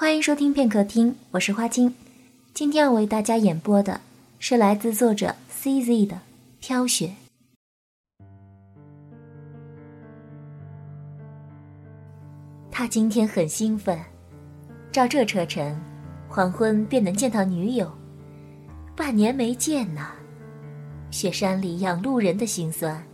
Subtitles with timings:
[0.00, 1.92] 欢迎收听片刻听，我是花青。
[2.54, 4.00] 今天要为大家演播的
[4.38, 6.14] 是来自作者 CZ 的
[6.60, 7.16] 《飘雪》。
[12.70, 13.98] 他今天很兴奋，
[14.92, 15.76] 照这车程，
[16.28, 17.90] 黄昏便能见到女友。
[18.94, 20.12] 半年没见呐，
[21.10, 23.04] 雪山里养路人的心酸，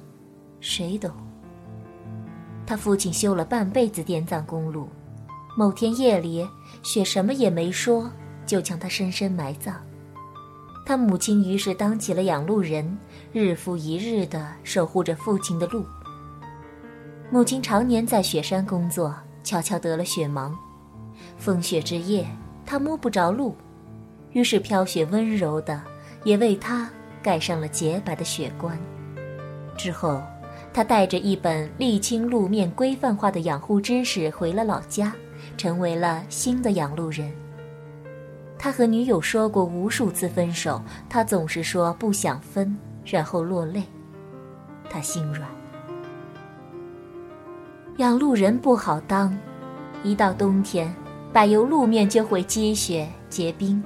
[0.61, 1.11] 谁懂？
[2.66, 4.87] 他父亲修了半辈子滇藏公路。
[5.57, 6.48] 某天夜里，
[6.82, 8.11] 雪什么也没说，
[8.45, 9.77] 就将他深深埋葬。
[10.85, 12.99] 他母亲于是当起了养路人，
[13.32, 15.85] 日复一日地守护着父亲的路。
[17.30, 20.53] 母亲常年在雪山工作，悄悄得了雪盲。
[21.39, 22.27] 风雪之夜，
[22.66, 23.57] 他摸不着路，
[24.32, 25.80] 于是飘雪温柔的
[26.25, 26.91] 也为他
[27.22, 28.79] 盖上了洁白的雪冠。
[29.77, 30.21] 之后，
[30.72, 35.14] 他带着一本沥青路面规范化的养护知识回了老家。
[35.56, 37.33] 成为了新的养路人。
[38.58, 43.82] 他和女友说过无数次分手，他总是说不想分，然后落泪。
[44.88, 45.48] 他心软。
[47.98, 49.36] 养路人不好当，
[50.02, 50.94] 一到冬天，
[51.32, 53.82] 柏油路面就会积雪结冰。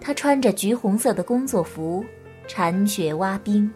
[0.00, 2.04] 他穿着橘红色的工作服，
[2.46, 3.70] 铲雪挖冰，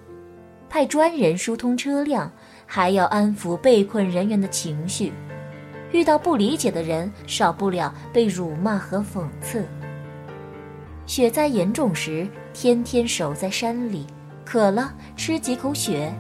[0.69, 2.30] 派专人疏通车辆，
[2.67, 5.12] 还要安抚被困人员的情绪。
[5.93, 9.67] 遇到不理解的人，少不了被辱骂和讽刺。
[11.07, 14.07] 雪灾严重时，天天守在山里，
[14.45, 16.13] 渴了吃几口雪，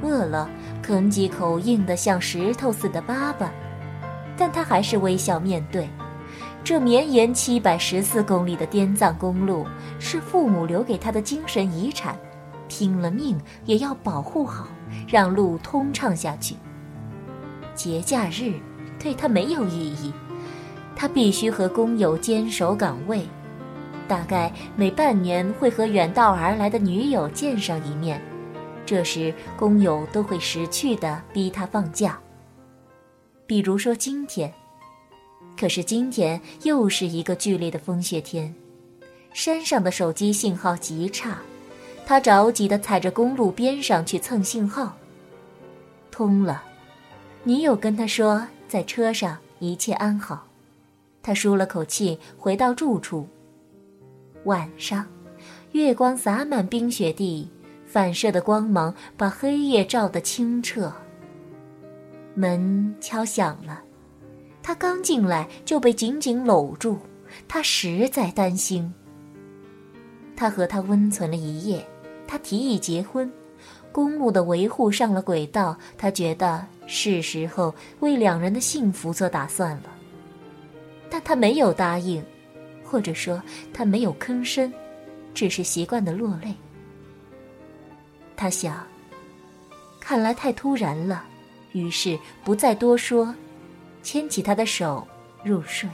[0.00, 0.48] 饿了
[0.80, 3.48] 啃几口硬得像石头似的粑粑，
[4.36, 5.88] 但他还是微笑面对。
[6.62, 9.66] 这绵延七百十四公里的滇藏公路，
[9.98, 12.16] 是父母留给他的精神遗产，
[12.68, 14.68] 拼了命也要保护好，
[15.08, 16.54] 让路通畅下去。
[17.74, 18.54] 节假日。
[19.06, 20.12] 对他没有意义，
[20.96, 23.24] 他必须和工友坚守岗位，
[24.08, 28.20] 大概每半年会和远道而来的女友见上一面，
[28.84, 32.18] 这时工友都会识趣的逼他放假。
[33.46, 34.52] 比如说今天，
[35.56, 38.52] 可是今天又是一个剧烈的风雪天，
[39.32, 41.38] 山上的手机信号极差，
[42.04, 44.96] 他着急的踩着公路边上去蹭信号。
[46.10, 46.64] 通了，
[47.44, 48.44] 女友跟他说。
[48.68, 50.46] 在车上一切安好，
[51.22, 53.26] 他舒了口气，回到住处。
[54.44, 55.06] 晚上，
[55.72, 57.48] 月光洒满冰雪地，
[57.84, 60.92] 反射的光芒把黑夜照得清澈。
[62.34, 63.82] 门敲响了，
[64.62, 66.98] 他刚进来就被紧紧搂住，
[67.48, 68.92] 他实在担心。
[70.36, 71.86] 他和他温存了一夜，
[72.26, 73.32] 他提议结婚。
[73.92, 79.84] 公路的维护上了轨道，他觉得是时候为两人的幸福做打算了。
[81.08, 82.22] 但他没有答应，
[82.84, 84.72] 或者说他没有吭声，
[85.32, 86.54] 只是习惯的落泪。
[88.36, 88.86] 他想，
[90.00, 91.24] 看来太突然了，
[91.72, 93.34] 于是不再多说，
[94.02, 95.06] 牵起他的手
[95.42, 95.88] 入睡。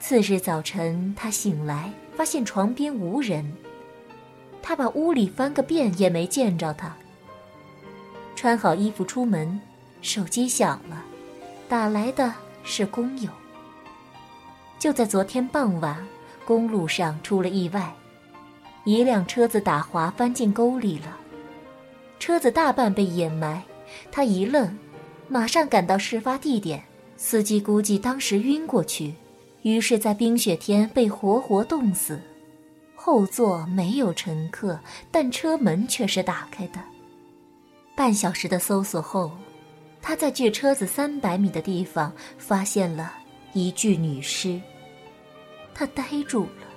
[0.00, 3.44] 次日早晨，他醒来，发现床边无人。
[4.62, 6.96] 他把屋里翻个遍，也没见着他。
[8.36, 9.60] 穿好衣服出门，
[10.00, 11.04] 手机响了，
[11.68, 12.32] 打来的
[12.62, 13.30] 是工友。
[14.78, 16.06] 就在昨天傍晚，
[16.44, 17.92] 公路上出了意外，
[18.84, 21.16] 一辆车子打滑翻进沟里了，
[22.18, 23.62] 车子大半被掩埋。
[24.12, 24.78] 他一愣，
[25.28, 26.84] 马上赶到事发地点。
[27.16, 29.14] 司机估计当时晕过去，
[29.62, 32.20] 于是，在冰雪天被活活冻死。
[33.10, 34.78] 后座没有乘客，
[35.10, 36.78] 但车门却是打开的。
[37.96, 39.32] 半小时的搜索后，
[40.02, 43.14] 他在距车子三百米的地方发现了
[43.54, 44.60] 一具女尸。
[45.74, 46.68] 他呆住了。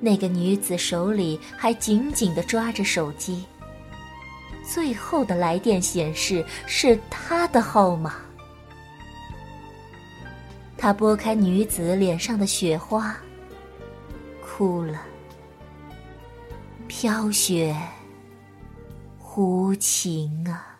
[0.00, 3.44] 那个女子手里还紧紧地抓着手机。
[4.64, 8.16] 最后的来电显示是他的号码。
[10.76, 13.16] 他拨开女子脸上的雪花。
[14.56, 15.00] 哭了，
[16.86, 17.74] 飘雪，
[19.36, 20.73] 无情啊。